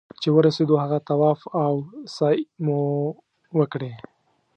[0.21, 1.73] چې ورسېدو هغه طواف او
[2.15, 2.79] سعيې مو
[3.59, 3.91] وکړې.